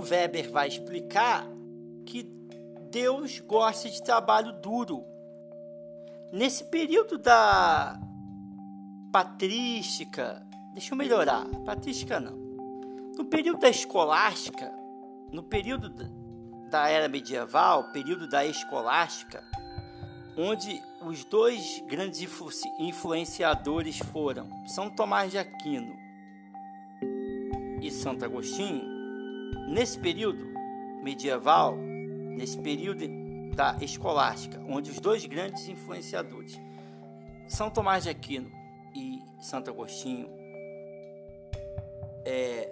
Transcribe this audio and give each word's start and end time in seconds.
Weber 0.00 0.50
vai 0.50 0.68
explicar 0.68 1.46
que 2.06 2.22
Deus 2.90 3.40
gosta 3.40 3.90
de 3.90 4.02
trabalho 4.02 4.52
duro. 4.60 5.04
Nesse 6.32 6.64
período 6.64 7.18
da 7.18 7.98
patrística, 9.12 10.44
deixa 10.72 10.92
eu 10.92 10.98
melhorar, 10.98 11.46
patrística 11.64 12.18
não. 12.18 12.36
No 13.16 13.24
período 13.24 13.60
da 13.60 13.68
escolástica, 13.68 14.72
no 15.32 15.42
período 15.42 15.88
da 16.70 16.88
era 16.88 17.08
medieval, 17.08 17.92
período 17.92 18.28
da 18.28 18.44
escolástica, 18.44 19.42
onde 20.36 20.82
os 21.04 21.24
dois 21.24 21.82
grandes 21.86 22.26
influenciadores 22.78 23.98
foram 23.98 24.48
São 24.66 24.90
Tomás 24.90 25.30
de 25.30 25.38
Aquino 25.38 25.96
e 27.80 27.90
Santo 27.90 28.24
Agostinho, 28.24 28.93
nesse 29.68 29.98
período 29.98 30.44
medieval, 31.02 31.76
nesse 31.76 32.58
período 32.58 33.04
da 33.54 33.76
escolástica, 33.80 34.60
onde 34.68 34.90
os 34.90 34.98
dois 34.98 35.24
grandes 35.26 35.68
influenciadores, 35.68 36.58
São 37.48 37.70
Tomás 37.70 38.04
de 38.04 38.10
Aquino 38.10 38.50
e 38.94 39.20
Santo 39.40 39.70
Agostinho, 39.70 40.28
é, 42.24 42.70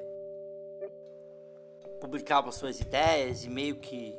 publicavam 2.01 2.51
suas 2.51 2.81
ideias 2.81 3.45
e 3.45 3.51
meio 3.51 3.77
que 3.77 4.19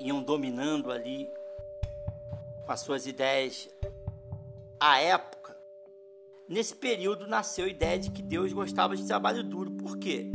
iam 0.00 0.22
dominando 0.22 0.90
ali 0.90 1.28
com 2.64 2.72
as 2.72 2.80
suas 2.80 3.06
ideias 3.06 3.68
à 4.80 5.00
época, 5.00 5.56
nesse 6.48 6.74
período 6.74 7.26
nasceu 7.26 7.66
a 7.66 7.68
ideia 7.68 7.98
de 7.98 8.10
que 8.10 8.22
Deus 8.22 8.52
gostava 8.52 8.96
de 8.96 9.06
trabalho 9.06 9.42
duro. 9.42 9.70
Por 9.72 9.98
quê? 9.98 10.30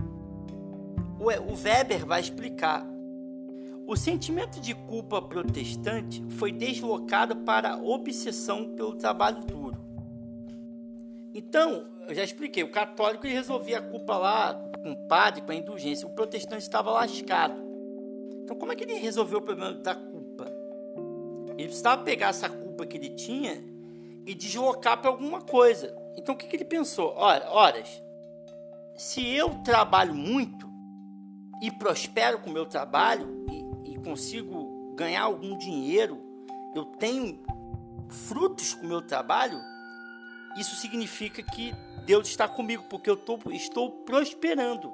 O 1.19 1.25
Weber 1.25 2.05
vai 2.05 2.21
explicar. 2.21 2.87
O 3.85 3.97
sentimento 3.97 4.61
de 4.61 4.73
culpa 4.73 5.21
protestante 5.21 6.23
foi 6.37 6.53
deslocado 6.53 7.35
para 7.37 7.73
a 7.73 7.77
obsessão 7.77 8.73
pelo 8.73 8.95
trabalho 8.95 9.43
duro. 9.43 9.77
Então, 11.33 11.87
eu 12.07 12.15
já 12.15 12.23
expliquei, 12.23 12.63
o 12.63 12.71
católico 12.71 13.27
resolvia 13.27 13.79
a 13.79 13.81
culpa 13.81 14.17
lá 14.17 14.53
com 14.81 14.93
o 14.93 15.07
padre, 15.07 15.41
com 15.41 15.51
a 15.51 15.55
indulgência. 15.55 16.07
O 16.07 16.11
protestante 16.11 16.61
estava 16.61 16.89
lascado. 16.91 17.61
Então, 18.43 18.55
como 18.55 18.71
é 18.71 18.75
que 18.75 18.85
ele 18.85 18.93
resolveu 18.93 19.39
o 19.39 19.41
problema 19.41 19.73
da 19.73 19.95
culpa? 19.95 20.45
Ele 21.57 21.67
precisava 21.67 22.01
pegar 22.01 22.29
essa 22.29 22.49
culpa 22.49 22.85
que 22.85 22.95
ele 22.95 23.09
tinha 23.09 23.61
e 24.25 24.33
deslocar 24.33 25.01
para 25.01 25.09
alguma 25.09 25.41
coisa. 25.41 25.93
Então, 26.15 26.33
o 26.33 26.37
que, 26.37 26.47
que 26.47 26.55
ele 26.55 26.65
pensou? 26.65 27.13
Ora, 27.17 27.49
horas, 27.49 28.01
se 28.95 29.27
eu 29.27 29.49
trabalho 29.63 30.15
muito 30.15 30.68
e 31.61 31.71
prospero 31.71 32.39
com 32.39 32.49
o 32.49 32.53
meu 32.53 32.65
trabalho 32.65 33.45
e, 33.85 33.93
e 33.93 33.97
consigo 33.99 34.93
ganhar 34.95 35.23
algum 35.23 35.57
dinheiro, 35.57 36.21
eu 36.75 36.85
tenho 36.85 37.43
frutos 38.09 38.73
com 38.73 38.85
o 38.85 38.89
meu 38.89 39.01
trabalho, 39.01 39.59
isso 40.57 40.75
significa 40.75 41.43
que 41.43 41.73
Deus 42.05 42.27
está 42.27 42.47
comigo, 42.47 42.83
porque 42.89 43.09
eu 43.09 43.15
tô, 43.15 43.39
estou 43.51 43.91
prosperando. 43.91 44.91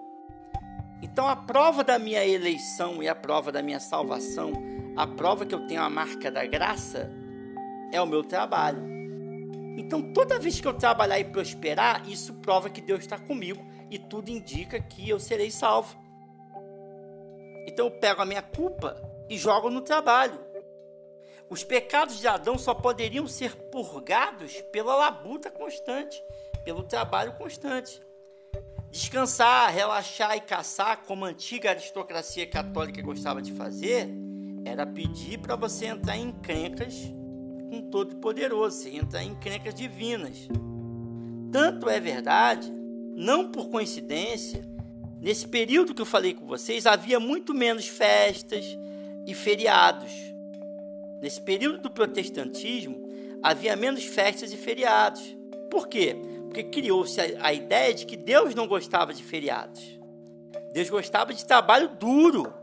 Então, 1.02 1.27
a 1.27 1.36
prova 1.36 1.83
da 1.83 1.99
minha 1.99 2.25
eleição 2.25 3.02
e 3.02 3.08
a 3.08 3.16
prova 3.16 3.52
da 3.52 3.61
minha 3.61 3.80
salvação, 3.80 4.53
a 4.95 5.05
prova 5.05 5.45
que 5.45 5.53
eu 5.53 5.66
tenho 5.67 5.81
a 5.81 5.89
marca 5.89 6.31
da 6.31 6.45
graça, 6.45 7.11
é 7.91 8.02
o 8.02 8.05
meu 8.05 8.23
trabalho. 8.23 8.83
Então, 9.77 10.13
toda 10.13 10.39
vez 10.39 10.59
que 10.59 10.67
eu 10.67 10.73
trabalhar 10.73 11.19
e 11.19 11.25
prosperar, 11.25 12.08
isso 12.09 12.33
prova 12.36 12.69
que 12.69 12.81
Deus 12.81 13.02
está 13.02 13.17
comigo 13.17 13.63
e 13.89 13.99
tudo 13.99 14.30
indica 14.30 14.80
que 14.80 15.08
eu 15.08 15.19
serei 15.19 15.52
salvo. 15.52 15.95
Então, 17.65 17.87
eu 17.87 17.92
pego 17.92 18.21
a 18.21 18.26
minha 18.26 18.42
culpa 18.42 18.95
e 19.30 19.37
jogo 19.37 19.70
no 19.70 19.81
trabalho. 19.81 20.39
Os 21.49 21.64
pecados 21.64 22.20
de 22.20 22.27
Adão 22.27 22.58
só 22.58 22.73
poderiam 22.73 23.27
ser 23.27 23.55
purgados 23.55 24.61
pela 24.71 24.95
labuta 24.95 25.49
constante, 25.49 26.21
pelo 26.64 26.83
trabalho 26.83 27.33
constante. 27.33 28.02
Descansar, 28.89 29.71
relaxar 29.71 30.36
e 30.37 30.42
caçar, 30.42 31.04
como 31.05 31.25
a 31.25 31.30
antiga 31.30 31.70
aristocracia 31.70 32.48
católica 32.48 33.02
gostava 33.02 33.42
de 33.42 33.52
fazer, 33.52 34.09
era 34.65 34.87
pedir 34.87 35.37
para 35.37 35.55
você 35.55 35.86
entrar 35.86 36.17
em 36.17 36.30
encrencas 36.30 36.95
com 37.70 37.89
Todo-Poderoso, 37.92 38.77
você 38.77 38.95
entrar 38.95 39.23
em 39.23 39.31
encrencas 39.31 39.75
divinas. 39.75 40.48
Tanto 41.52 41.89
é 41.89 41.99
verdade, 41.99 42.71
não 43.15 43.52
por 43.52 43.70
coincidência, 43.70 44.65
nesse 45.21 45.48
período 45.48 45.93
que 45.93 46.02
eu 46.02 46.05
falei 46.05 46.33
com 46.33 46.45
vocês, 46.45 46.86
havia 46.86 47.20
muito 47.20 47.53
menos 47.53 47.87
festas 47.87 48.65
e 49.26 49.33
feriados 49.33 50.36
Nesse 51.26 51.42
período 51.42 51.80
do 51.80 51.89
protestantismo, 51.89 53.09
havia 53.42 53.75
menos 53.75 54.05
festas 54.05 54.54
e 54.54 54.58
feriados. 54.58 55.36
Por 55.71 55.87
quê? 55.87 56.15
Porque 56.43 56.64
criou-se 56.65 57.20
a, 57.20 57.48
a 57.48 57.52
ideia 57.52 57.95
de 57.95 58.05
que 58.05 58.15
Deus 58.15 58.54
não 58.54 58.67
gostava 58.67 59.11
de 59.11 59.23
feriados. 59.23 59.99
Deus 60.71 60.87
gostava 60.87 61.33
de 61.33 61.43
trabalho 61.43 61.89
duro. 61.89 62.54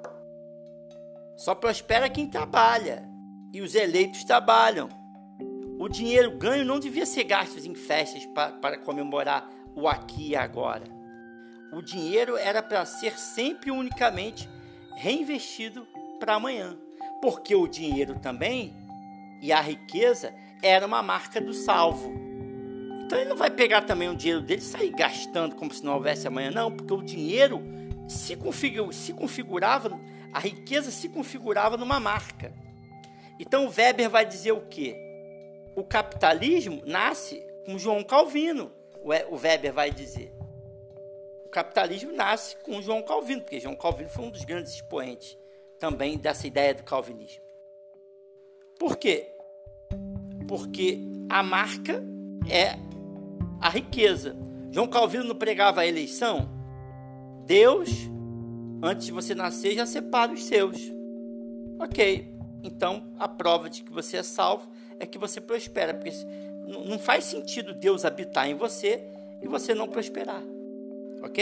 Só 1.36 1.56
prospera 1.56 2.08
quem 2.08 2.28
trabalha. 2.28 3.02
E 3.52 3.60
os 3.60 3.74
eleitos 3.74 4.22
trabalham. 4.22 4.88
O 5.78 5.88
dinheiro 5.88 6.30
ganho 6.38 6.64
não 6.64 6.78
devia 6.78 7.04
ser 7.04 7.24
gasto 7.24 7.58
em 7.58 7.74
festas 7.74 8.24
para, 8.26 8.52
para 8.52 8.78
comemorar 8.78 9.50
o 9.74 9.88
aqui 9.88 10.28
e 10.28 10.36
agora. 10.36 10.84
O 11.72 11.81
dinheiro 11.81 12.37
era 12.37 12.62
para 12.62 12.84
ser 12.84 13.19
sempre 13.19 13.71
unicamente 13.71 14.49
reinvestido 14.94 15.87
para 16.21 16.34
amanhã 16.34 16.77
porque 17.22 17.55
o 17.55 17.69
dinheiro 17.69 18.19
também 18.19 18.75
e 19.41 19.53
a 19.53 19.60
riqueza 19.60 20.34
era 20.60 20.84
uma 20.84 21.00
marca 21.00 21.41
do 21.41 21.55
salvo. 21.55 22.12
Então 23.05 23.16
ele 23.16 23.28
não 23.28 23.37
vai 23.37 23.49
pegar 23.49 23.83
também 23.83 24.09
o 24.09 24.16
dinheiro 24.16 24.43
dele 24.43 24.60
e 24.60 24.65
sair 24.65 24.91
gastando 24.91 25.55
como 25.55 25.72
se 25.72 25.84
não 25.84 25.94
houvesse 25.94 26.27
amanhã, 26.27 26.50
não, 26.50 26.71
porque 26.71 26.93
o 26.93 27.00
dinheiro 27.00 27.62
se, 28.09 28.34
configura, 28.34 28.93
se 28.93 29.12
configurava, 29.12 29.99
a 30.33 30.41
riqueza 30.41 30.91
se 30.91 31.09
configurava 31.09 31.77
numa 31.77 32.00
marca. 32.00 32.53
Então 33.39 33.66
o 33.66 33.71
Weber 33.71 34.10
vai 34.10 34.27
dizer 34.27 34.53
o 34.53 34.62
quê? 34.62 34.97
O 35.77 35.84
capitalismo 35.84 36.83
nasce 36.84 37.41
com 37.65 37.78
João 37.78 38.03
Calvino, 38.03 38.72
o 39.31 39.37
Weber 39.37 39.72
vai 39.72 39.93
dizer. 39.93 40.33
Capitalismo 41.52 42.12
nasce 42.12 42.56
com 42.64 42.80
João 42.80 43.02
Calvino, 43.02 43.42
porque 43.42 43.60
João 43.60 43.76
Calvino 43.76 44.08
foi 44.08 44.24
um 44.24 44.30
dos 44.30 44.42
grandes 44.42 44.72
expoentes 44.72 45.36
também 45.78 46.16
dessa 46.16 46.46
ideia 46.46 46.74
do 46.74 46.82
calvinismo. 46.82 47.42
Por 48.78 48.96
quê? 48.96 49.30
Porque 50.48 50.98
a 51.28 51.42
marca 51.42 52.02
é 52.50 52.78
a 53.60 53.68
riqueza. 53.68 54.34
João 54.70 54.88
Calvino 54.88 55.24
não 55.24 55.36
pregava 55.36 55.82
a 55.82 55.86
eleição? 55.86 56.48
Deus, 57.44 57.91
antes 58.82 59.06
de 59.06 59.12
você 59.12 59.34
nascer, 59.34 59.74
já 59.74 59.84
separa 59.84 60.32
os 60.32 60.44
seus. 60.44 60.78
Ok, 61.78 62.34
então 62.62 63.12
a 63.18 63.28
prova 63.28 63.68
de 63.68 63.82
que 63.82 63.92
você 63.92 64.16
é 64.16 64.22
salvo 64.22 64.70
é 64.98 65.04
que 65.04 65.18
você 65.18 65.38
prospera, 65.38 65.92
porque 65.92 66.12
não 66.66 66.98
faz 66.98 67.24
sentido 67.24 67.74
Deus 67.74 68.06
habitar 68.06 68.48
em 68.48 68.54
você 68.54 69.06
e 69.42 69.46
você 69.46 69.74
não 69.74 69.86
prosperar. 69.86 70.42
Ok? 71.22 71.38